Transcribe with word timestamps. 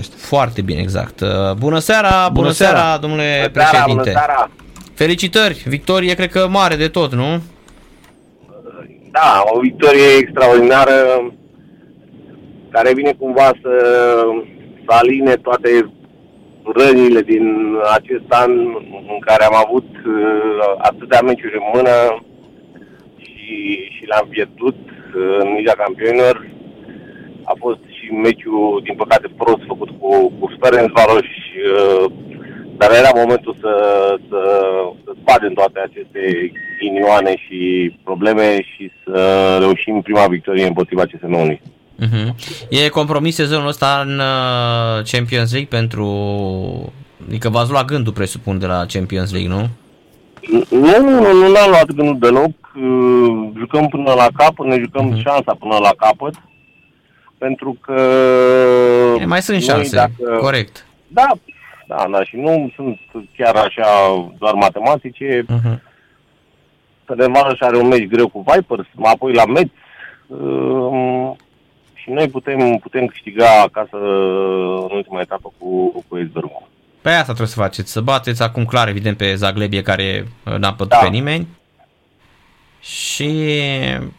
Foarte 0.00 0.62
bine, 0.62 0.80
exact. 0.80 1.20
Uh, 1.20 1.28
bună 1.58 1.78
seara, 1.78 2.08
bună, 2.08 2.30
bună 2.32 2.50
seara, 2.50 2.78
seara, 2.78 2.98
domnule 2.98 3.38
bună 3.40 3.48
președinte. 3.48 3.92
Bună 3.92 4.02
seara. 4.02 4.50
Felicitări, 4.94 5.62
victorie 5.66 6.14
cred 6.14 6.30
că 6.30 6.48
mare 6.48 6.76
de 6.76 6.88
tot, 6.88 7.14
nu? 7.14 7.42
Da, 9.10 9.42
o 9.44 9.60
victorie 9.60 10.16
extraordinară 10.18 10.92
care 12.70 12.94
vine 12.94 13.12
cumva 13.12 13.50
să, 13.62 13.74
să 14.84 14.92
aline 15.00 15.34
toate 15.34 15.92
rănile 16.74 17.20
din 17.20 17.76
acest 17.94 18.28
an 18.28 18.50
în 19.14 19.18
care 19.20 19.44
am 19.44 19.54
avut 19.66 19.88
uh, 20.06 20.74
atâtea 20.78 21.20
meciuri 21.20 21.54
în 21.60 21.66
mână 21.74 22.24
și, 23.16 23.56
și 23.94 24.06
l-am 24.06 24.26
pierdut 24.30 24.78
uh, 25.16 25.36
în 25.38 25.54
Liga 25.56 25.72
Campionilor. 25.72 26.50
A 27.44 27.54
fost 27.58 27.78
și 27.78 27.87
meciul, 28.12 28.80
din 28.84 28.94
păcate, 28.94 29.26
prost 29.36 29.62
făcut 29.66 29.90
cu, 29.98 30.32
cu 30.38 30.52
Ferencvaros, 30.60 31.20
uh, 31.20 32.10
dar 32.76 32.90
era 32.90 33.10
momentul 33.14 33.56
să, 33.60 33.72
să, 34.28 34.40
să 35.04 35.10
spadem 35.20 35.52
toate 35.52 35.78
aceste 35.80 36.52
inioane 36.88 37.36
și 37.36 37.92
probleme 38.04 38.62
și 38.62 38.90
să 39.04 39.18
reușim 39.60 40.00
prima 40.00 40.26
victorie 40.26 40.66
împotriva 40.66 41.02
CSM-ului. 41.02 41.60
Uh-huh. 42.04 42.28
E 42.68 42.88
compromis 42.88 43.34
sezonul 43.34 43.68
ăsta 43.68 44.04
în 44.06 44.18
uh, 44.18 45.04
Champions 45.10 45.52
League 45.52 45.78
pentru... 45.78 46.06
Adică 47.26 47.48
v-ați 47.48 47.70
luat 47.70 47.84
gândul, 47.84 48.12
presupun, 48.12 48.58
de 48.58 48.66
la 48.66 48.84
Champions 48.88 49.32
League, 49.32 49.48
nu? 49.48 49.68
Nu, 50.70 51.00
nu, 51.00 51.20
nu, 51.20 51.48
nu 51.48 51.56
am 51.56 51.70
luat 51.70 51.86
gândul 51.86 52.18
deloc. 52.18 52.50
Uh, 52.76 53.50
jucăm 53.58 53.88
până 53.88 54.12
la 54.12 54.26
capăt, 54.34 54.66
ne 54.66 54.78
jucăm 54.78 55.12
uh-huh. 55.12 55.22
șansa 55.22 55.56
până 55.58 55.76
la 55.80 55.92
capăt. 55.96 56.34
Pentru 57.38 57.78
că... 57.80 58.00
E, 59.20 59.24
mai 59.24 59.42
sunt 59.42 59.62
șanse, 59.62 59.96
dacă... 59.96 60.36
corect. 60.36 60.86
Da, 61.06 61.28
da, 61.86 62.06
da, 62.10 62.24
și 62.24 62.36
nu 62.36 62.72
sunt 62.74 63.00
chiar 63.36 63.54
așa 63.56 63.86
doar 64.38 64.54
matematice. 64.54 65.44
Uh-huh. 65.44 65.78
Fenerbahce 67.04 67.64
are 67.64 67.76
un 67.76 67.88
meci 67.88 68.08
greu 68.08 68.28
cu 68.28 68.44
Vipers, 68.52 68.86
apoi 69.02 69.32
la 69.32 69.44
Metz. 69.44 69.70
Uh, 70.26 71.30
și 71.94 72.10
noi 72.10 72.28
putem, 72.28 72.76
putem 72.76 73.06
câștiga 73.06 73.60
acasă 73.62 73.96
în 74.90 74.96
ultima 74.96 75.20
etapă 75.20 75.52
cu, 75.58 76.04
cu 76.08 76.18
Esbergul. 76.18 76.68
Pe 77.00 77.08
asta 77.08 77.22
trebuie 77.24 77.46
să 77.46 77.60
faceți, 77.60 77.92
să 77.92 78.00
bateți 78.00 78.42
acum 78.42 78.64
clar, 78.64 78.88
evident, 78.88 79.16
pe 79.16 79.34
Zaglebie 79.34 79.82
care 79.82 80.24
n-a 80.58 80.72
pătut 80.72 80.88
da. 80.88 80.96
pe 80.96 81.08
nimeni. 81.08 81.46
Și 82.80 83.30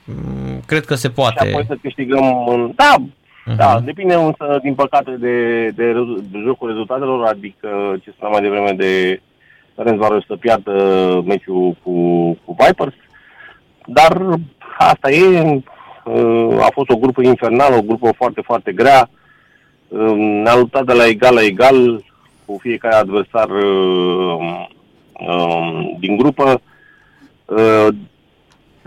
mm, 0.06 0.62
cred 0.66 0.86
că 0.86 0.96
se 0.96 1.10
poate. 1.10 1.46
Și 1.46 1.52
apoi 1.52 1.66
să 1.68 1.78
câștigăm 1.82 2.48
în... 2.48 2.72
Da, 2.76 2.96
uh-huh. 2.98 3.56
da, 3.56 3.80
depinde 3.80 4.14
însă, 4.14 4.60
din 4.64 4.74
păcate, 4.74 5.12
de, 5.12 5.66
de, 5.68 5.94
de 6.32 6.38
jocul 6.46 6.68
rezultatelor, 6.68 7.26
adică 7.26 7.98
ce 8.04 8.12
spuneam 8.12 8.34
mai 8.34 8.42
devreme 8.42 8.72
de 8.72 9.22
Ferencvaros 9.76 10.26
să 10.26 10.36
piardă 10.36 10.74
meciul 11.26 11.78
cu, 11.84 11.94
cu 12.46 12.56
Vipers. 12.58 12.96
Dar 13.86 14.40
asta 14.78 15.12
e, 15.12 15.62
a 16.60 16.70
fost 16.74 16.90
o 16.90 16.98
grupă 16.98 17.22
infernală, 17.22 17.76
o 17.76 17.82
grupă 17.82 18.12
foarte, 18.16 18.42
foarte 18.42 18.72
grea. 18.72 19.10
Ne-a 20.16 20.56
luptat 20.56 20.86
de 20.86 20.94
la 20.94 21.06
egal 21.08 21.34
la 21.34 21.42
egal 21.44 22.04
cu 22.46 22.58
fiecare 22.62 22.96
adversar 22.96 23.50
uh, 23.50 24.68
um, 25.28 25.98
din 26.00 26.18
grupă. 26.18 26.62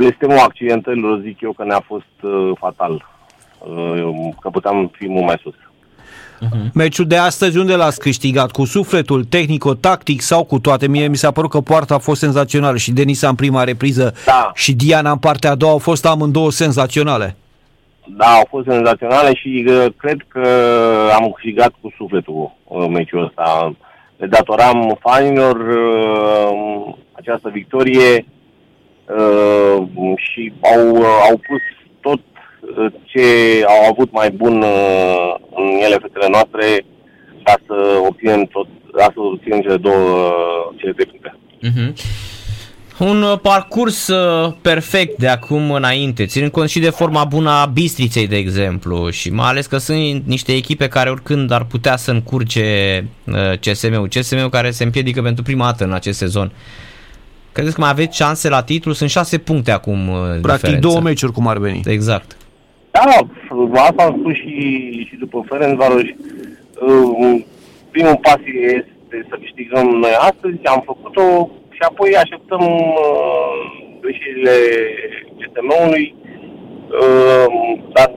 Uh, 0.02 0.08
blestemul 0.08 0.44
accidentelor, 0.44 1.20
zic 1.20 1.40
eu, 1.40 1.52
că 1.52 1.64
ne-a 1.64 1.84
fost 1.86 2.04
uh, 2.20 2.50
fatal. 2.58 3.10
Că 4.40 4.50
puteam 4.50 4.90
fi 4.92 5.08
mult 5.08 5.24
mai 5.24 5.40
sus. 5.42 5.54
Uh-huh. 5.54 6.72
Meciul 6.74 7.06
de 7.06 7.16
astăzi 7.16 7.58
unde 7.58 7.74
l-ați 7.74 8.00
câștigat? 8.00 8.50
Cu 8.50 8.64
sufletul, 8.64 9.24
tehnico-tactic 9.24 10.20
sau 10.20 10.44
cu 10.44 10.58
toate? 10.58 10.88
Mie 10.88 11.08
mi 11.08 11.16
s-a 11.16 11.30
părut 11.30 11.50
că 11.50 11.60
poarta 11.60 11.94
a 11.94 11.98
fost 11.98 12.20
senzațională 12.20 12.76
și 12.76 12.92
Denisa 12.92 13.28
în 13.28 13.34
prima 13.34 13.64
repriză 13.64 14.14
da. 14.26 14.50
și 14.54 14.72
Diana 14.72 15.10
în 15.10 15.18
partea 15.18 15.50
a 15.50 15.54
doua 15.54 15.72
au 15.72 15.78
fost 15.78 16.06
amândouă 16.06 16.50
senzaționale. 16.50 17.36
Da, 18.06 18.26
au 18.26 18.46
fost 18.48 18.66
senzaționale 18.68 19.34
și 19.34 19.64
uh, 19.68 19.86
cred 19.96 20.24
că 20.28 20.46
am 21.18 21.30
câștigat 21.30 21.72
cu 21.80 21.92
sufletul 21.96 22.54
uh, 22.64 22.86
meciul 22.88 23.24
ăsta. 23.24 23.74
Le 24.16 24.26
datoram 24.26 24.98
fanilor 25.00 25.56
uh, 25.56 26.94
această 27.12 27.48
victorie 27.48 28.24
uh, 29.04 29.82
și 30.16 30.52
au, 30.60 30.90
uh, 30.90 31.26
au 31.30 31.36
pus 31.36 31.62
tot 32.00 32.20
ce 33.04 33.24
au 33.66 33.90
avut 33.90 34.12
mai 34.12 34.30
bun 34.30 34.62
uh, 34.62 35.34
în 35.54 35.64
ele 35.84 35.98
fetele 36.00 36.28
noastre 36.30 36.84
ca 37.42 37.54
să 37.66 38.02
obținem 38.06 38.44
tot, 38.44 38.66
ca 38.96 39.04
să 39.04 39.20
obținem 39.20 39.60
cele 39.60 39.76
două, 39.76 40.32
cele 40.76 40.92
trei 40.92 41.06
puncte. 41.06 41.36
Uh-huh. 41.62 42.20
Un 42.98 43.22
uh, 43.22 43.38
parcurs 43.42 44.08
uh, 44.08 44.52
perfect 44.60 45.18
de 45.18 45.28
acum 45.28 45.70
înainte, 45.70 46.26
ținând 46.26 46.50
cont 46.50 46.68
și 46.68 46.80
de 46.80 46.90
forma 46.90 47.24
bună 47.24 47.50
a 47.50 47.66
Bistriței, 47.66 48.26
de 48.26 48.36
exemplu, 48.36 49.10
și 49.10 49.30
mai 49.30 49.48
ales 49.48 49.66
că 49.66 49.78
sunt 49.78 50.22
niște 50.26 50.52
echipe 50.52 50.88
care 50.88 51.10
oricând 51.10 51.50
ar 51.50 51.64
putea 51.64 51.96
să 51.96 52.10
încurce 52.10 53.04
CSM-ul, 53.60 54.08
CSM-ul 54.08 54.48
care 54.48 54.70
se 54.70 54.84
împiedică 54.84 55.22
pentru 55.22 55.42
prima 55.42 55.64
dată 55.64 55.84
în 55.84 55.92
acest 55.92 56.18
sezon. 56.18 56.52
Credeți 57.52 57.74
că 57.74 57.80
mai 57.80 57.90
aveți 57.90 58.16
șanse 58.16 58.48
la 58.48 58.62
titlu? 58.62 58.92
Sunt 58.92 59.10
șase 59.10 59.38
puncte 59.38 59.70
acum 59.70 59.98
Practic 60.42 60.52
diferență. 60.52 60.88
două 60.88 61.00
meciuri 61.00 61.32
cum 61.32 61.46
ar 61.48 61.58
veni. 61.58 61.80
Exact. 61.86 62.36
Da, 62.90 63.00
asta 63.88 64.02
am 64.02 64.16
spus 64.20 64.34
și, 64.34 64.56
și 65.08 65.16
după 65.18 65.44
Ferencvaros. 65.48 66.02
Uh, 66.02 67.40
primul 67.90 68.18
pas 68.22 68.40
este 68.76 69.26
să 69.28 69.34
câștigăm 69.44 69.86
noi 70.04 70.14
astăzi, 70.30 70.66
am 70.74 70.82
făcut-o 70.90 71.50
și 71.76 71.82
apoi 71.88 72.10
așteptăm 72.16 72.62
uh, 73.04 73.54
greșelile 74.00 74.56
CTM-ului, 75.40 76.14
uh, 77.00 77.46
dar 77.94 78.08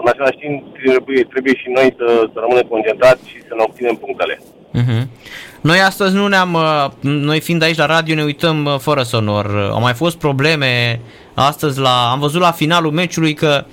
în 0.00 0.06
același 0.12 0.38
timp 0.44 0.58
trebuie, 0.82 1.22
trebuie 1.32 1.54
și 1.62 1.68
noi 1.76 1.88
să, 1.98 2.06
să 2.32 2.38
rămânem 2.42 2.66
concentrați 2.74 3.28
și 3.32 3.38
să 3.48 3.52
ne 3.56 3.62
obținem 3.66 3.96
punctele. 4.04 4.36
Uh-huh. 4.80 5.02
Noi 5.60 5.78
astăzi 5.78 6.14
nu 6.14 6.26
ne-am, 6.26 6.56
noi 7.00 7.40
fiind 7.40 7.62
aici 7.62 7.76
la 7.76 7.86
radio 7.86 8.14
ne 8.14 8.22
uităm 8.22 8.78
fără 8.78 9.02
sonor. 9.02 9.70
Au 9.72 9.80
mai 9.80 9.92
fost 9.92 10.18
probleme 10.18 11.00
astăzi 11.34 11.78
la, 11.78 12.10
am 12.10 12.18
văzut 12.18 12.40
la 12.40 12.50
finalul 12.50 12.90
meciului 12.90 13.34
că 13.34 13.64
uh, 13.64 13.72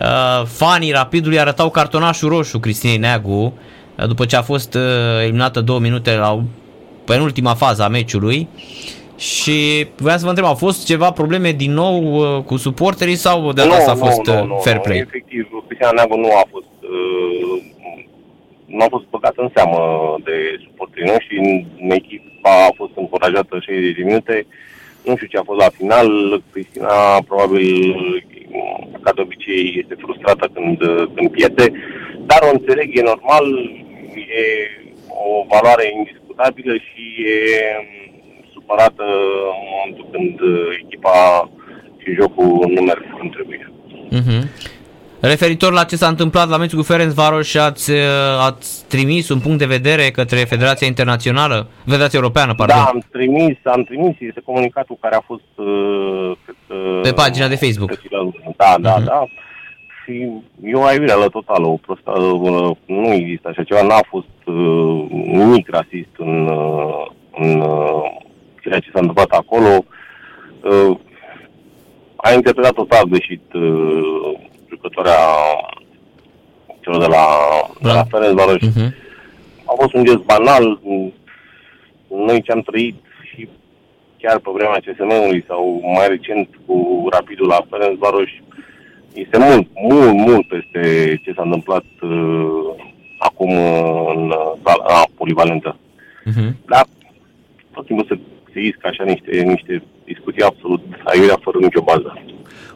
uh, 0.00 0.46
fanii 0.46 0.92
Rapidului 0.92 1.40
arătau 1.40 1.70
cartonașul 1.70 2.28
roșu 2.28 2.58
Cristinei 2.58 2.96
Neagu 2.96 3.52
uh, 3.98 4.06
după 4.06 4.24
ce 4.24 4.36
a 4.36 4.42
fost 4.42 4.74
uh, 4.74 4.82
eliminată 5.22 5.60
două 5.60 5.78
minute 5.78 6.14
la 6.14 6.42
penultima 7.04 7.54
fază 7.54 7.82
a 7.82 7.88
meciului 7.88 8.48
și 9.16 9.86
vreau 9.96 10.16
să 10.16 10.22
vă 10.22 10.28
întreb, 10.28 10.46
au 10.46 10.54
fost 10.54 10.86
ceva 10.86 11.10
probleme 11.10 11.52
din 11.52 11.72
nou 11.72 12.14
uh, 12.14 12.42
cu 12.42 12.56
suporterii 12.56 13.16
sau 13.16 13.52
de 13.52 13.62
data 13.62 13.74
asta 13.74 13.90
a 13.90 13.94
fost 13.94 14.26
nu, 14.26 14.44
nu, 14.44 14.56
fair 14.56 14.78
play? 14.78 14.96
Nu, 14.96 15.02
efectiv, 15.02 15.48
Cristina 15.66 15.90
Neagu 15.90 16.16
nu 16.16 16.28
a 16.28 16.46
fost 16.50 16.72
uh, 16.80 17.62
nu 18.66 18.84
a 18.84 18.86
fost 18.90 19.04
băgat 19.10 19.32
în 19.36 19.50
seamă 19.54 19.78
de 20.24 20.36
suporterii 20.94 21.12
noștri, 21.12 21.66
echipa 21.96 22.66
a 22.68 22.72
fost 22.74 22.92
încurajată 22.94 23.58
60 23.60 23.96
de 23.96 24.02
minute, 24.02 24.46
nu 25.04 25.16
știu 25.16 25.26
ce 25.26 25.38
a 25.38 25.48
fost 25.48 25.60
la 25.60 25.70
final, 25.78 26.08
Cristina 26.52 27.22
probabil 27.28 27.68
ca 29.00 29.12
de 29.14 29.20
obicei, 29.20 29.76
este 29.80 29.94
frustrată 29.98 30.50
când, 30.54 30.78
când 31.14 31.30
pierde, 31.30 31.66
dar 32.26 32.40
o 32.42 32.50
înțeleg, 32.52 32.88
e 32.92 33.10
normal, 33.12 33.46
e 34.14 34.42
o 35.08 35.44
valoare 35.52 35.84
indiscutabilă 35.98 36.74
și 36.86 37.02
e 37.34 37.38
supărată 38.52 39.04
în 39.60 39.66
momentul 39.74 40.06
când 40.12 40.34
echipa 40.82 41.50
și 42.00 42.18
jocul 42.20 42.70
nu 42.74 42.80
merg 42.80 43.04
cum 43.18 43.28
trebuie. 43.28 43.72
Uh-huh. 44.18 44.42
Referitor 45.26 45.72
la 45.72 45.84
ce 45.84 45.96
s-a 45.96 46.08
întâmplat 46.08 46.48
la 46.48 46.56
meciul 46.56 46.78
cu 46.78 46.84
Ferenc 46.84 47.12
Varos, 47.12 47.54
ați, 47.54 47.90
uh, 47.90 47.98
ați 48.46 48.86
trimis 48.88 49.28
un 49.28 49.40
punct 49.40 49.58
de 49.58 49.66
vedere 49.66 50.10
către 50.10 50.36
Federația 50.36 50.86
Internațională, 50.86 51.68
Federația 51.84 52.18
Europeană, 52.18 52.54
pardon. 52.54 52.76
Da, 52.76 52.84
am 52.84 53.02
trimis, 53.10 53.56
am 53.62 53.82
trimis, 53.82 54.16
este 54.18 54.40
comunicatul 54.44 54.96
care 55.00 55.14
a 55.14 55.20
fost 55.20 55.52
uh, 55.54 56.32
uh, 56.68 57.00
pe 57.02 57.12
pagina 57.12 57.48
de 57.48 57.54
Facebook. 57.54 57.90
Da, 58.56 58.74
da, 58.80 58.96
uh-huh. 58.96 59.04
da. 59.04 59.24
Și 60.04 60.12
e 60.64 60.74
o 60.74 60.82
aiureală 60.82 61.28
totală, 61.28 61.66
o 61.66 61.76
prostă, 61.76 62.10
uh, 62.10 62.76
nu 62.86 63.12
există 63.12 63.48
așa 63.48 63.62
ceva, 63.62 63.82
n-a 63.82 64.00
fost 64.08 64.38
uh, 64.44 65.04
nimic 65.10 65.68
rasist 65.68 66.14
în, 66.16 66.46
uh, 66.46 67.06
în 67.38 67.60
uh, 67.60 68.02
ceea 68.62 68.78
ce 68.78 68.90
s-a 68.92 69.00
întâmplat 69.00 69.30
acolo. 69.30 69.84
Uh, 70.60 70.98
a 72.16 72.32
interpretat 72.32 72.72
total 72.72 73.04
greșit 73.04 73.42
uh, 73.52 74.23
jucătoarea 74.94 75.20
celor 76.80 77.00
de 77.00 77.06
la, 77.06 77.26
da. 77.80 77.88
de 77.88 77.94
la 77.94 78.04
Ferencvaros. 78.04 78.62
Uh-huh. 78.62 78.90
A 79.64 79.72
fost 79.80 79.94
un 79.94 80.04
gest 80.04 80.22
banal. 80.22 80.80
Noi 82.08 82.42
ce 82.42 82.52
am 82.52 82.60
trăit 82.60 82.94
și 83.22 83.48
chiar 84.18 84.38
pe 84.38 84.50
vremea 84.54 84.82
CSM-ului 84.84 85.44
sau 85.46 85.80
mai 85.96 86.08
recent 86.08 86.48
cu 86.66 87.06
Rapidul 87.10 87.46
la 87.46 87.66
Ferencvaros 87.70 88.28
este 89.12 89.38
mult, 89.38 89.68
mult, 89.74 90.12
mult 90.12 90.48
peste 90.48 90.80
ce 91.22 91.32
s-a 91.32 91.42
întâmplat 91.42 91.84
uh, 92.02 92.82
acum 93.18 93.50
în 94.14 94.32
sala 94.64 95.02
polivalentă. 95.16 95.76
Uh-huh. 95.76 96.50
Dar 96.66 96.84
tot 97.72 97.86
timpul 97.86 98.06
se, 98.08 98.18
se 98.52 98.60
iscă 98.60 98.86
așa 98.86 99.04
niște, 99.04 99.42
niște 99.42 99.82
discuții 100.04 100.42
absolut 100.42 100.82
aiurea 101.04 101.38
fără 101.42 101.58
nicio 101.60 101.82
bază. 101.82 102.18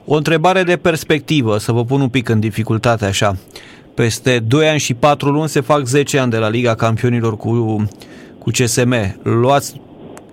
O 0.05 0.15
întrebare 0.15 0.63
de 0.63 0.77
perspectivă, 0.77 1.59
să 1.59 1.73
vă 1.73 1.85
pun 1.85 2.01
un 2.01 2.09
pic 2.09 2.29
în 2.29 2.41
dificultate 2.41 3.05
așa. 3.05 3.37
Peste 3.95 4.39
2 4.39 4.69
ani 4.69 4.79
și 4.79 4.95
4 4.95 5.31
luni 5.31 5.49
se 5.49 5.61
fac 5.61 5.85
10 5.85 6.19
ani 6.19 6.31
de 6.31 6.37
la 6.37 6.49
Liga 6.49 6.75
Campionilor 6.75 7.37
cu, 7.37 7.51
cu 8.39 8.51
CSM. 8.51 8.95
Luați, 9.23 9.81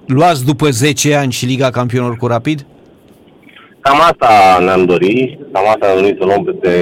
luați 0.05 0.45
după 0.45 0.69
10 0.69 1.15
ani 1.15 1.31
și 1.31 1.45
Liga 1.45 1.69
Campionilor 1.69 2.17
cu 2.17 2.27
Rapid? 2.27 2.65
Cam 3.79 3.99
asta 4.01 4.57
ne-am 4.65 4.85
dorit, 4.85 5.39
cam 5.51 5.67
asta 5.67 5.85
ne-am 5.85 5.99
dorit 6.01 6.17
să 6.19 6.25
luăm 6.25 6.43
peste, 6.43 6.73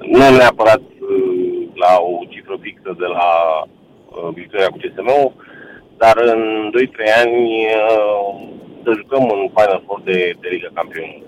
nu 0.00 0.36
neapărat 0.36 0.80
uh, 0.80 1.68
la 1.74 1.92
o 2.00 2.24
cifră 2.28 2.56
fixă 2.60 2.90
de 2.98 3.08
la 3.16 3.28
uh, 3.62 4.28
victoria 4.34 4.68
cu 4.68 4.78
CSM-ul, 4.82 5.32
dar 5.96 6.16
în 6.16 6.70
2-3 6.72 7.22
ani 7.22 7.36
uh, 7.82 8.28
să 8.84 8.90
jucăm 9.00 9.24
în 9.36 9.42
Final 9.56 9.82
Four 9.86 10.00
de, 10.04 10.18
de 10.40 10.48
Liga 10.50 10.70
Campionilor. 10.74 11.22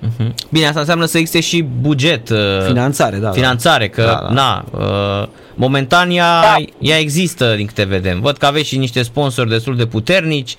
Mhm. 0.00 0.34
Bine, 0.50 0.66
asta 0.66 0.80
înseamnă 0.80 1.04
să 1.04 1.18
existe 1.18 1.40
și 1.40 1.64
buget. 1.80 2.28
Uh, 2.28 2.38
finanțare, 2.66 3.16
da. 3.16 3.30
Finanțare, 3.30 3.88
că, 3.88 4.02
da, 4.02 4.20
da. 4.26 4.32
na, 4.32 4.64
uh, 4.72 5.28
momentan 5.54 6.10
ea, 6.10 6.40
da. 6.40 6.54
ea 6.78 6.98
există, 6.98 7.54
din 7.54 7.66
câte 7.66 7.84
vedem. 7.84 8.20
Văd 8.20 8.36
că 8.36 8.46
aveți 8.46 8.68
și 8.68 8.78
niște 8.78 9.02
sponsori 9.02 9.48
destul 9.48 9.76
de 9.76 9.86
puternici. 9.86 10.56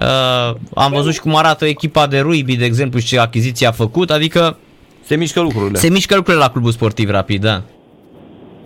Uh, 0.00 0.54
am 0.74 0.92
văzut 0.92 1.12
și 1.12 1.20
cum 1.20 1.36
arată 1.36 1.66
echipa 1.66 2.06
de 2.06 2.18
rugby, 2.18 2.56
de 2.56 2.64
exemplu, 2.64 2.98
și 2.98 3.06
ce 3.06 3.18
achiziție 3.18 3.66
a 3.66 3.72
făcut, 3.72 4.10
adică 4.10 4.56
se 5.04 5.16
mișcă 5.16 5.40
lucrurile. 5.40 5.78
Se 5.78 5.90
mișcă 5.90 6.14
lucrurile 6.14 6.42
la 6.42 6.50
clubul 6.50 6.70
sportiv 6.70 7.10
rapid, 7.10 7.40
da. 7.42 7.62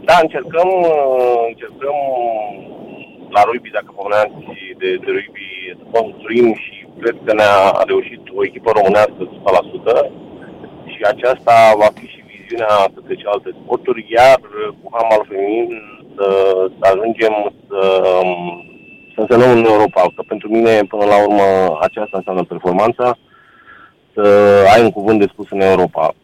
Da, 0.05 0.19
încercăm, 0.23 0.69
uh, 0.69 1.43
încercăm 1.53 1.97
la 3.31 3.43
rugby, 3.49 3.71
dacă 3.79 3.89
pomeneam 3.97 4.31
de, 4.81 4.89
de 5.05 5.11
rugby, 5.17 5.49
să 5.79 5.85
construim 5.97 6.49
și 6.65 6.76
cred 7.01 7.17
că 7.25 7.33
ne-a 7.35 7.83
reușit 7.87 8.23
o 8.39 8.45
echipă 8.45 8.71
românească 8.75 9.23
100% 10.09 10.11
și 10.93 11.01
aceasta 11.13 11.55
va 11.81 11.89
fi 11.95 12.07
și 12.07 12.21
viziunea 12.33 12.75
către 12.95 13.15
celelalte 13.15 13.51
sporturi, 13.61 14.07
iar 14.17 14.39
cu 14.81 14.87
handbal 14.95 15.23
feminin 15.29 15.69
să, 16.17 16.27
să 16.79 16.85
ajungem 16.93 17.35
să, 17.69 17.81
să 19.15 19.21
însemnăm 19.21 19.51
în 19.59 19.65
Europa. 19.65 20.01
Că 20.15 20.23
pentru 20.27 20.49
mine, 20.49 20.81
până 20.93 21.05
la 21.05 21.19
urmă, 21.27 21.79
aceasta 21.81 22.17
înseamnă 22.17 22.45
performanța, 22.45 23.19
să 24.15 24.27
ai 24.75 24.83
un 24.83 24.91
cuvânt 24.91 25.19
de 25.19 25.31
spus 25.33 25.51
în 25.51 25.61
Europa. 25.61 26.15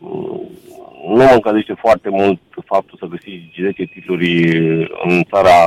Nu 1.06 1.22
mă 1.24 1.32
încălzește 1.34 1.74
foarte 1.78 2.08
mult 2.08 2.40
faptul 2.64 2.98
să 3.00 3.06
găsi 3.06 3.50
10 3.60 3.84
titluri 3.84 4.52
în 5.04 5.22
țara 5.30 5.58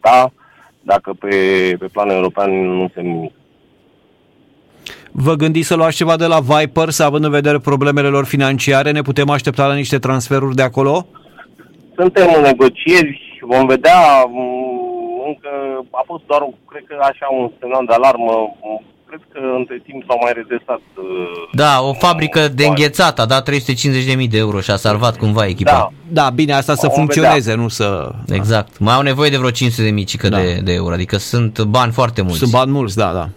ta, 0.00 0.32
dacă 0.80 1.12
pe, 1.18 1.36
pe 1.78 1.86
plan 1.92 2.10
european 2.10 2.50
nu 2.50 2.82
însemn 2.82 3.08
nimic. 3.08 3.32
Vă 5.12 5.34
gândiți 5.34 5.66
să 5.66 5.74
luați 5.74 5.96
ceva 5.96 6.16
de 6.16 6.26
la 6.26 6.40
Vipers, 6.40 6.98
având 6.98 7.24
în 7.24 7.30
vedere 7.30 7.58
problemele 7.58 8.08
lor 8.08 8.24
financiare? 8.24 8.90
Ne 8.90 9.02
putem 9.02 9.30
aștepta 9.30 9.66
la 9.66 9.74
niște 9.74 9.98
transferuri 9.98 10.54
de 10.54 10.62
acolo? 10.62 11.06
Suntem 11.96 12.32
în 12.36 12.42
negocieri, 12.42 13.40
vom 13.42 13.66
vedea, 13.66 14.24
mm, 14.26 15.26
încă 15.26 15.48
a 15.90 16.02
fost 16.06 16.22
doar, 16.26 16.40
cred 16.70 16.84
că 16.88 16.94
așa, 17.00 17.26
un 17.38 17.50
semnal 17.60 17.84
de 17.86 17.92
alarmă, 17.92 18.56
cred 19.08 19.20
că 19.32 19.38
între 19.56 19.82
timp 19.86 20.04
s-au 20.06 20.18
mai 20.22 20.32
redresat. 20.34 20.80
Uh, 20.94 21.48
da, 21.52 21.80
o 21.82 21.92
fabrică 21.92 22.48
de 22.48 22.66
înghețat 22.66 23.18
a 23.18 23.26
dat 23.26 23.50
350.000 23.50 24.28
de 24.30 24.38
euro 24.38 24.60
și 24.60 24.70
a 24.70 24.76
salvat 24.76 25.16
cumva 25.16 25.46
echipa. 25.46 25.70
Da, 25.70 26.22
da 26.22 26.30
bine, 26.30 26.52
asta 26.52 26.74
să 26.74 26.88
funcționeze, 26.88 27.50
vedea. 27.50 27.62
nu 27.62 27.68
să... 27.68 28.10
Exact. 28.30 28.78
Mai 28.78 28.94
au 28.94 29.02
nevoie 29.02 29.30
de 29.30 29.36
vreo 29.36 29.50
500.000 29.50 30.04
cică 30.06 30.28
da. 30.28 30.36
de, 30.36 30.60
de 30.64 30.72
euro, 30.72 30.92
adică 30.94 31.16
sunt 31.16 31.62
bani 31.62 31.92
foarte 31.92 32.22
mulți. 32.22 32.38
Sunt 32.38 32.50
bani 32.50 32.70
mulți, 32.70 32.96
da, 32.96 33.12
da. 33.12 33.28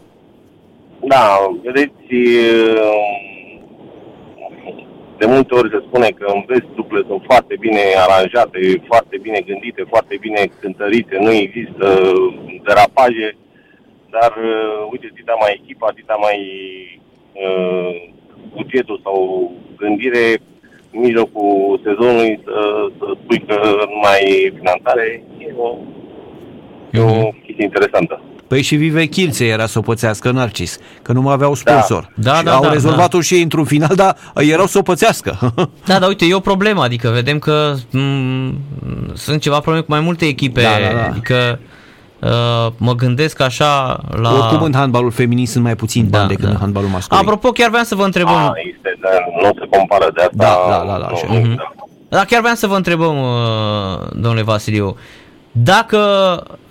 Da, 1.03 1.38
vedeți, 1.63 2.07
de 5.18 5.25
multe 5.25 5.53
ori 5.56 5.69
se 5.69 5.83
spune 5.88 6.09
că 6.09 6.25
în 6.33 6.44
vest 6.48 6.68
duple 6.75 7.03
sunt 7.07 7.21
foarte 7.24 7.56
bine 7.59 7.81
aranjate, 8.07 8.59
foarte 8.86 9.18
bine 9.21 9.39
gândite, 9.45 9.83
foarte 9.89 10.18
bine 10.19 10.42
cântărite, 10.59 11.18
nu 11.19 11.31
există 11.31 11.88
derapaje, 12.63 13.36
dar 14.09 14.33
uite, 14.92 15.09
atâta 15.12 15.36
mai 15.39 15.59
echipa, 15.62 15.88
atâta 15.89 16.15
mai 16.25 16.39
uh, 17.33 18.12
bugetul 18.56 19.00
sau 19.04 19.51
gândire 19.77 20.42
în 20.92 21.00
mijlocul 21.00 21.80
sezonului 21.83 22.39
să, 22.44 22.88
să 22.97 23.06
spui 23.24 23.39
că 23.47 23.57
nu 23.92 23.97
mai 24.01 24.19
e 24.45 24.54
finanțare, 24.57 25.24
e 25.38 25.54
o, 25.57 25.77
e 26.92 27.00
o 27.00 27.06
mhm. 27.06 27.42
chestie 27.45 27.63
interesantă. 27.63 28.21
Păi 28.51 28.62
și 28.62 28.75
Vive 28.75 29.06
Chilțe 29.06 29.45
era 29.45 29.65
să 29.65 29.77
o 29.77 29.81
pățească 29.81 30.31
Narcis, 30.31 30.77
că 31.01 31.12
nu 31.12 31.21
mai 31.21 31.33
aveau 31.33 31.53
sponsor. 31.53 32.12
Da, 32.15 32.31
da, 32.31 32.42
da. 32.42 32.56
Au 32.56 32.62
da, 32.62 32.71
rezolvat-o 32.71 33.18
da. 33.18 33.24
și 33.24 33.33
ei 33.33 33.42
într-un 33.42 33.63
final, 33.63 33.95
dar 33.95 34.15
erau 34.36 34.65
să 34.65 34.77
o 34.77 34.81
pățească. 34.81 35.53
da, 35.86 36.00
dar 36.00 36.07
uite, 36.07 36.25
e 36.25 36.33
o 36.33 36.39
problemă, 36.39 36.83
adică 36.83 37.09
vedem 37.09 37.39
că 37.39 37.74
m- 37.75 37.92
mm, 37.92 38.56
sunt 39.13 39.42
ceva 39.42 39.59
probleme 39.59 39.86
cu 39.86 39.92
mai 39.92 40.00
multe 40.00 40.25
echipe, 40.25 40.62
da, 40.62 40.69
da, 40.89 40.95
da. 40.95 41.06
adică 41.06 41.59
Uh, 42.21 42.71
mă 42.77 42.94
gândesc 42.94 43.42
așa 43.42 44.00
la... 44.09 44.33
Oricum 44.33 44.62
în 44.62 44.74
handbalul 44.74 45.12
feminin 45.12 45.47
sunt 45.47 45.63
mai 45.63 45.75
puțin 45.75 46.07
bani 46.09 46.24
da, 46.24 46.30
decât 46.30 46.45
da. 46.45 46.50
în 46.50 46.57
handbalul 46.57 46.89
masculin. 46.89 47.24
Apropo, 47.24 47.50
chiar 47.50 47.69
vreau 47.69 47.83
să 47.83 47.95
vă 47.95 48.04
întrebăm... 48.04 48.33
A, 48.33 48.54
este, 48.74 49.00
dar 49.01 49.25
nu 49.42 49.51
se 49.59 49.77
compară 49.77 50.12
de 50.13 50.21
asta. 50.21 50.31
Da, 50.33 50.57
da, 50.69 50.83
da. 50.92 50.97
da, 51.00 51.06
așa. 51.06 51.27
Uh-huh. 51.27 51.56
da. 51.56 51.71
Dar 52.09 52.25
chiar 52.25 52.39
vreau 52.39 52.56
să 52.56 52.68
vă 52.68 52.75
întrebăm, 52.75 53.18
uh, 53.21 54.07
domnule 54.12 54.44
Vasiliu, 54.44 54.97
dacă 55.51 56.00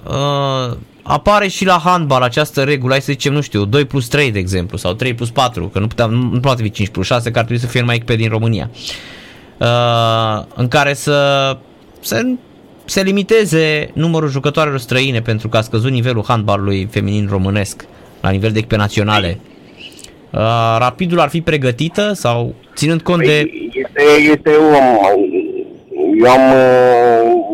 uh, 0.05 0.77
apare 1.03 1.49
și 1.49 1.65
la 1.65 1.81
handbal 1.85 2.23
această 2.23 2.63
regulă, 2.63 2.93
hai 2.93 3.01
să 3.01 3.13
zicem, 3.13 3.33
nu 3.33 3.41
știu, 3.41 3.65
2 3.65 3.85
plus 3.85 4.09
3 4.09 4.31
de 4.31 4.39
exemplu, 4.39 4.77
sau 4.77 4.93
3 4.93 5.15
plus 5.15 5.31
4, 5.31 5.69
că 5.69 5.79
nu, 5.79 5.87
putea, 5.87 6.07
nu 6.07 6.41
poate 6.41 6.63
fi 6.63 6.71
5 6.71 6.89
plus 6.89 7.07
6, 7.07 7.31
că 7.31 7.39
ar 7.39 7.45
trebui 7.45 7.63
să 7.63 7.69
fie 7.71 7.83
mai 7.83 7.95
echipe 7.95 8.17
din 8.17 8.29
România, 8.29 8.71
uh, 9.59 10.45
în 10.55 10.69
care 10.69 10.95
să 10.95 11.57
se, 12.01 12.27
se 12.85 13.03
limiteze 13.03 13.91
numărul 13.93 14.29
jucătoarelor 14.29 14.79
străine 14.79 15.21
pentru 15.21 15.49
că 15.49 15.57
a 15.57 15.61
scăzut 15.61 15.91
nivelul 15.91 16.25
handbalului 16.27 16.89
feminin 16.91 17.27
românesc 17.31 17.85
la 18.21 18.31
nivel 18.31 18.51
de 18.51 18.59
echipe 18.59 18.77
naționale. 18.77 19.39
Uh, 20.31 20.77
rapidul 20.79 21.21
ar 21.21 21.29
fi 21.29 21.41
pregătită 21.41 22.13
sau 22.13 22.55
ținând 22.75 23.03
cont 23.03 23.23
păi, 23.23 23.27
de... 23.27 23.51
Este, 23.73 24.31
este 24.33 24.51
un, 24.59 24.75
eu 26.23 26.31
am 26.31 26.53
uh, 26.53 27.50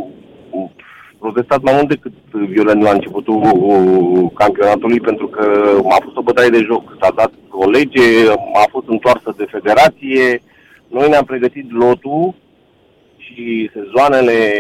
protestat 1.27 1.63
mai 1.63 1.75
mult 1.75 1.89
decât 1.89 2.13
violent 2.31 2.83
la 2.83 2.91
începutul 2.91 3.41
campionatului 4.35 5.01
pentru 5.01 5.27
că 5.27 5.43
a 5.89 5.99
fost 6.03 6.17
o 6.17 6.23
bătaie 6.23 6.49
de 6.49 6.63
joc. 6.63 6.97
S-a 7.01 7.11
dat 7.17 7.33
o 7.51 7.71
lege, 7.71 8.31
a 8.55 8.65
fost 8.71 8.89
întoarsă 8.89 9.35
de 9.37 9.47
federație, 9.51 10.43
noi 10.89 11.09
ne-am 11.09 11.25
pregătit 11.25 11.73
lotul 11.73 12.35
și 13.17 13.71
sezoanele 13.73 14.53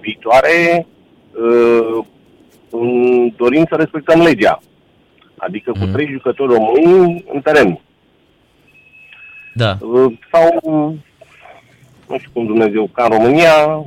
viitoare 0.00 0.86
uh, 1.32 2.04
dorim 3.36 3.66
să 3.68 3.76
respectăm 3.76 4.20
legea. 4.20 4.60
Adică 5.36 5.70
cu 5.72 5.84
mm. 5.84 5.92
trei 5.92 6.08
jucători 6.12 6.52
români 6.52 7.24
în 7.32 7.40
teren. 7.40 7.80
Da. 9.54 9.76
Uh, 9.80 10.12
sau, 10.32 10.72
nu 12.08 12.18
știu 12.18 12.30
cum 12.32 12.46
Dumnezeu, 12.46 12.90
ca 12.92 13.04
în 13.04 13.10
România, 13.10 13.84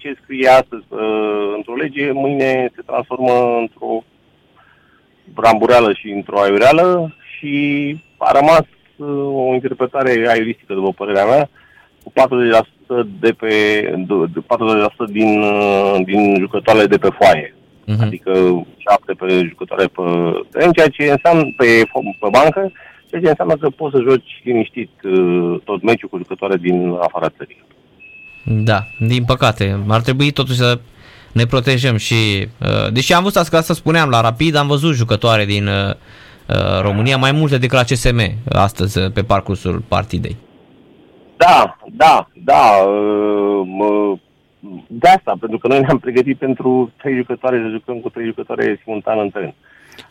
ce 0.00 0.18
scrie 0.22 0.48
astăzi 0.48 0.84
uh, 0.88 1.52
într-o 1.56 1.74
lege, 1.74 2.10
mâine 2.12 2.70
se 2.74 2.82
transformă 2.86 3.56
într-o 3.60 4.04
brambureală 5.34 5.92
și 5.92 6.10
într-o 6.10 6.40
aiureală 6.40 7.14
și 7.32 7.54
a 8.16 8.30
rămas 8.38 8.64
uh, 8.96 9.48
o 9.48 9.54
interpretare 9.54 10.28
aiuristică, 10.28 10.74
după 10.74 10.92
părerea 10.92 11.24
mea, 11.24 11.48
cu 12.02 12.12
40% 12.12 13.06
de 13.20 13.32
pe 13.32 13.52
de 14.32 14.40
40% 15.08 15.10
din, 15.10 15.42
uh, 15.42 15.96
din 16.04 16.36
jucătoarele 16.38 16.86
de 16.86 16.98
pe 16.98 17.08
foaie. 17.18 17.54
Uh-huh. 17.54 18.00
Adică 18.00 18.32
7 18.76 19.12
pe 19.12 19.46
jucătoare 19.48 19.86
pe 19.86 20.02
teren, 20.50 20.72
ceea 20.72 20.88
ce 20.88 21.10
înseamnă 21.10 21.42
pe, 21.56 21.66
pe 22.20 22.28
bancă, 22.30 22.72
ceea 23.06 23.20
ce 23.22 23.28
înseamnă 23.28 23.56
că 23.56 23.68
poți 23.70 23.94
să 23.94 24.02
joci 24.08 24.40
liniștit 24.44 24.90
uh, 25.02 25.60
tot 25.64 25.82
meciul 25.82 26.08
cu 26.08 26.16
jucătoare 26.16 26.56
din 26.56 26.96
afara 27.00 27.28
țării. 27.28 27.64
Da, 28.44 28.86
din 28.98 29.24
păcate. 29.24 29.84
Ar 29.88 30.00
trebui 30.00 30.30
totuși 30.30 30.58
să 30.58 30.80
ne 31.32 31.44
protejăm 31.44 31.96
și... 31.96 32.14
Uh, 32.60 32.92
deși 32.92 33.12
am 33.12 33.22
văzut 33.22 33.40
asta, 33.40 33.56
asta 33.56 33.74
spuneam 33.74 34.08
la 34.08 34.20
Rapid, 34.20 34.54
am 34.54 34.66
văzut 34.66 34.94
jucătoare 34.94 35.44
din 35.44 35.66
uh, 35.66 35.94
uh 36.48 36.80
România, 36.80 37.16
mai 37.16 37.32
multe 37.32 37.58
decât 37.58 37.78
la 37.78 37.84
CSM 37.84 38.20
astăzi 38.48 38.98
uh, 38.98 39.12
pe 39.12 39.22
parcursul 39.22 39.82
partidei. 39.88 40.36
Da, 41.36 41.76
da, 41.92 42.28
da. 42.44 42.84
Uh, 42.86 44.18
de 44.86 45.08
asta, 45.08 45.36
pentru 45.40 45.58
că 45.58 45.68
noi 45.68 45.80
ne-am 45.80 45.98
pregătit 45.98 46.38
pentru 46.38 46.92
trei 46.96 47.16
jucătoare 47.16 47.60
să 47.62 47.68
jucăm 47.68 47.96
cu 48.00 48.08
trei 48.08 48.26
jucătoare 48.26 48.80
simultan 48.82 49.18
în 49.18 49.30
teren. 49.30 49.54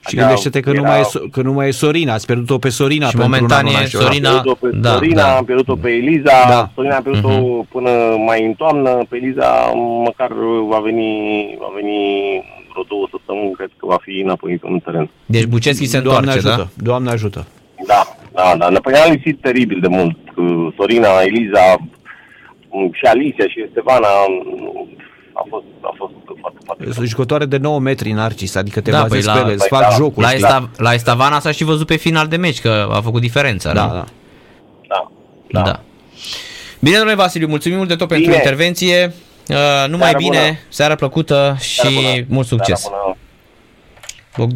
Și 0.07 0.15
gândește-te 0.15 0.59
că, 0.59 0.69
era... 0.69 0.79
nu 0.79 0.87
mai 0.87 0.99
e, 0.99 1.29
că 1.31 1.41
nu 1.41 1.53
mai 1.53 1.67
e 1.67 1.71
Sorina, 1.71 2.13
ați 2.13 2.25
pierdut-o 2.25 2.57
pe 2.57 2.69
Sorina. 2.69 3.07
Și 3.07 3.17
momentan 3.17 3.65
e 3.65 3.85
Sorina. 3.85 4.29
Am 4.29 4.41
pierdut-o 4.41 4.67
pe 4.67 4.75
da, 4.75 4.89
Sorina, 4.89 5.21
da. 5.21 5.37
am 5.37 5.45
pierdut-o 5.45 5.75
pe 5.75 5.89
Eliza, 5.89 6.31
da. 6.49 6.69
Sorina 6.75 6.95
a 6.95 7.01
pierdut-o 7.01 7.29
uh-huh. 7.29 7.69
până 7.71 7.89
mai 8.25 8.45
în 8.45 8.53
toamnă, 8.53 9.05
pe 9.09 9.15
Eliza 9.15 9.71
măcar 10.03 10.31
va 10.67 10.79
veni, 10.79 11.11
va 11.59 11.71
veni 11.75 11.97
vreo 12.71 12.83
două 12.87 13.07
săptămâni, 13.11 13.53
cred 13.53 13.69
că 13.77 13.85
va 13.85 13.97
fi 14.01 14.19
înapoi 14.19 14.59
în 14.61 14.79
teren. 14.79 15.09
Deci 15.25 15.45
Buceschi 15.45 15.85
se 15.85 15.99
Doamne 15.99 16.31
întoarce, 16.31 16.47
ajută, 16.47 16.71
da? 16.75 16.83
Doamne 16.83 17.09
ajută. 17.09 17.45
Da, 17.87 18.01
da, 18.33 18.55
da. 18.57 18.79
Păi 18.79 18.93
am 18.93 19.11
lipsit 19.11 19.41
teribil 19.41 19.79
de 19.81 19.87
mult. 19.87 20.17
Sorina, 20.77 21.07
Eliza, 21.21 21.77
și 22.91 23.05
Alicia 23.05 23.47
și 23.47 23.63
Estevana 23.67 24.07
a 25.33 25.45
fost, 25.49 25.65
a 25.81 25.93
fost 25.97 26.08
foarte, 26.08 26.08
foarte 26.08 26.08
Sunt 26.08 26.08
jucătoare 27.03 27.45
de 27.45 27.57
9 27.57 27.79
metri 27.79 28.11
în 28.11 28.17
Arcis, 28.19 28.55
adică 28.55 28.81
te 28.81 28.91
Da, 28.91 29.01
bazezi 29.01 29.25
păi 29.25 29.33
pe 29.33 29.39
la- 29.39 29.45
ele, 29.45 29.53
îți 29.55 29.67
păi 29.67 29.77
fac 29.79 29.89
da, 29.89 29.95
jocul. 29.95 30.23
La, 30.23 30.29
știi? 30.29 30.43
Esta, 30.43 30.69
la 30.77 30.93
Estavana 30.93 31.39
s-a 31.39 31.51
și 31.51 31.63
văzut 31.63 31.87
pe 31.87 31.95
final 31.95 32.27
de 32.27 32.35
meci 32.35 32.61
că 32.61 32.89
a 32.91 33.01
făcut 33.01 33.21
diferența, 33.21 33.73
da, 33.73 33.85
nu? 33.85 33.93
da. 33.93 34.05
Da, 34.87 35.07
da. 35.51 35.61
da. 35.61 35.79
Bine, 36.79 36.95
domnule 36.95 37.15
Vasiliu, 37.17 37.47
mulțumim 37.47 37.77
mult 37.77 37.89
de 37.89 37.95
tot 37.95 38.07
pentru 38.07 38.25
Bine. 38.25 38.37
intervenție. 38.37 39.13
Uh, 39.47 39.55
numai 39.87 39.99
Seară 40.09 40.17
bine, 40.17 40.37
bună. 40.39 40.57
seară 40.69 40.95
plăcută 40.95 41.57
și 41.59 41.75
Seară 41.79 41.95
bună. 41.95 42.25
mult 42.27 42.47
succes. 42.47 42.79
Seară 42.79 42.95
bună. 43.03 43.15
Bogdan 44.37 44.53